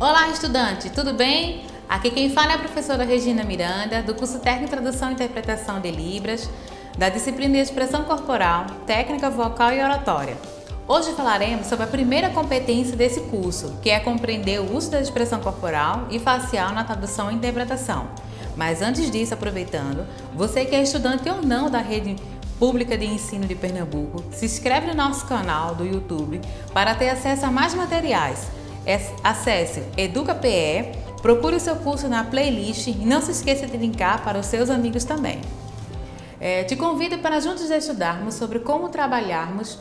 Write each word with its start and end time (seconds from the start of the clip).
Olá, 0.00 0.28
estudante, 0.28 0.90
tudo 0.90 1.14
bem? 1.14 1.66
Aqui 1.88 2.10
quem 2.10 2.28
fala 2.28 2.50
é 2.50 2.54
a 2.56 2.58
professora 2.58 3.04
Regina 3.04 3.44
Miranda, 3.44 4.02
do 4.02 4.12
curso 4.12 4.40
Técnico 4.40 4.72
Tradução 4.72 5.10
e 5.10 5.12
Interpretação 5.12 5.80
de 5.80 5.88
Libras, 5.92 6.50
da 6.98 7.08
disciplina 7.08 7.54
de 7.54 7.60
Expressão 7.60 8.02
Corporal, 8.02 8.66
Técnica 8.88 9.30
Vocal 9.30 9.72
e 9.72 9.80
Oratória. 9.80 10.36
Hoje 10.88 11.12
falaremos 11.12 11.68
sobre 11.68 11.84
a 11.84 11.88
primeira 11.88 12.28
competência 12.30 12.96
desse 12.96 13.20
curso, 13.20 13.78
que 13.80 13.88
é 13.88 14.00
compreender 14.00 14.60
o 14.60 14.76
uso 14.76 14.90
da 14.90 15.00
expressão 15.00 15.40
corporal 15.40 16.08
e 16.10 16.18
facial 16.18 16.72
na 16.72 16.82
tradução 16.82 17.30
e 17.30 17.34
interpretação. 17.36 18.08
Mas 18.56 18.82
antes 18.82 19.08
disso, 19.12 19.34
aproveitando, 19.34 20.04
você 20.34 20.64
que 20.64 20.74
é 20.74 20.82
estudante 20.82 21.28
ou 21.30 21.40
não 21.40 21.70
da 21.70 21.78
rede 21.78 22.16
pública 22.58 22.98
de 22.98 23.06
ensino 23.06 23.46
de 23.46 23.54
Pernambuco, 23.54 24.24
se 24.32 24.44
inscreve 24.44 24.88
no 24.88 24.94
nosso 24.94 25.24
canal 25.26 25.72
do 25.76 25.86
YouTube 25.86 26.40
para 26.72 26.96
ter 26.96 27.10
acesso 27.10 27.46
a 27.46 27.50
mais 27.50 27.74
materiais 27.74 28.48
acesse 29.22 29.82
EducaPE, 29.96 30.92
procure 31.22 31.56
o 31.56 31.60
seu 31.60 31.76
curso 31.76 32.08
na 32.08 32.24
playlist 32.24 32.86
e 32.86 32.92
não 32.92 33.20
se 33.20 33.30
esqueça 33.30 33.66
de 33.66 33.76
linkar 33.76 34.22
para 34.22 34.38
os 34.38 34.46
seus 34.46 34.68
amigos 34.70 35.04
também. 35.04 35.40
É, 36.40 36.64
te 36.64 36.76
convido 36.76 37.18
para 37.18 37.40
juntos 37.40 37.70
estudarmos 37.70 38.34
sobre 38.34 38.58
como 38.58 38.90
trabalharmos 38.90 39.78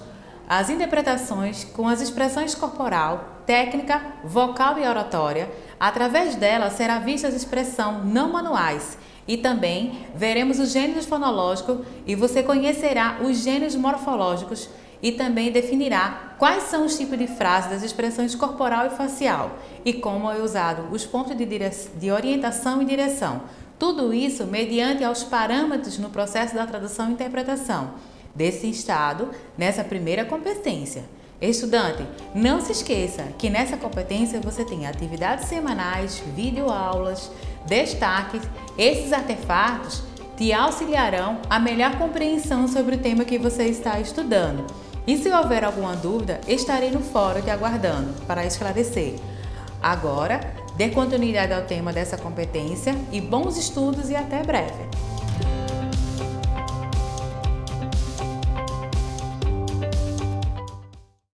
as 0.48 0.70
interpretações 0.70 1.64
com 1.64 1.88
as 1.88 2.02
expressões 2.02 2.54
corporal, 2.56 3.42
técnica, 3.46 4.02
vocal 4.24 4.78
e 4.78 4.88
oratória. 4.88 5.50
Através 5.80 6.36
dela 6.36 6.70
será 6.70 7.00
vista 7.00 7.28
as 7.28 7.34
expressões 7.34 8.06
não 8.06 8.32
manuais 8.32 8.98
e 9.28 9.38
também 9.38 10.06
veremos 10.16 10.60
os 10.60 10.72
gêneros 10.72 11.06
fonológicos 11.06 11.80
e 12.06 12.16
você 12.16 12.44
conhecerá 12.44 13.18
os 13.22 13.38
gêneros 13.38 13.76
morfológicos 13.76 14.70
e 15.04 15.12
também 15.12 15.52
definirá 15.52 16.36
quais 16.40 16.64
são 16.64 16.86
os 16.86 16.98
tipos 16.98 17.20
de 17.20 17.28
frases 17.28 17.70
das 17.70 17.84
expressões 17.84 18.34
corporal 18.34 18.88
e 18.88 18.92
facial 18.92 19.60
e 19.84 19.92
como 19.92 20.32
é 20.32 20.42
usado 20.42 20.88
os 20.94 21.06
pontos 21.06 21.36
de, 21.36 21.46
de 21.46 22.10
orientação 22.10 22.82
e 22.82 22.86
direção. 22.86 23.42
Tudo 23.78 24.14
isso 24.14 24.46
mediante 24.46 25.04
aos 25.04 25.22
parâmetros 25.22 26.00
no 26.00 26.10
processo 26.10 26.56
da 26.56 26.66
tradução 26.66 27.10
e 27.10 27.14
interpretação 27.14 27.92
desse 28.34 28.70
estado 28.70 29.30
nessa 29.58 29.84
primeira 29.84 30.24
competência. 30.24 31.04
Estudante, 31.42 32.06
não 32.34 32.62
se 32.62 32.72
esqueça 32.72 33.24
que 33.38 33.50
nessa 33.50 33.76
competência 33.76 34.40
você 34.40 34.64
tem 34.64 34.88
atividades 34.88 35.50
semanais, 35.50 36.24
videoaulas, 36.34 37.30
destaques. 37.68 38.42
Esses 38.78 39.12
artefatos 39.12 40.02
te 40.38 40.54
auxiliarão 40.54 41.40
a 41.50 41.60
melhor 41.60 41.98
compreensão 41.98 42.70
sobre 42.70 42.96
o 42.96 43.00
tema 43.00 43.26
que 43.26 43.38
você 43.38 43.66
está 43.66 44.00
estudando. 44.00 44.66
E 45.06 45.18
se 45.18 45.30
houver 45.30 45.66
alguma 45.66 45.96
dúvida, 45.96 46.40
estarei 46.48 46.90
no 46.90 47.02
fórum 47.02 47.42
te 47.42 47.50
aguardando 47.50 48.14
para 48.26 48.46
esclarecer. 48.46 49.16
Agora, 49.82 50.40
dê 50.78 50.90
continuidade 50.90 51.52
ao 51.52 51.64
tema 51.64 51.92
dessa 51.92 52.18
competência 52.18 52.96
e 53.12 53.20
bons 53.20 53.58
estudos 53.58 54.10
e 54.10 54.16
até 54.16 54.42
breve! 54.44 55.03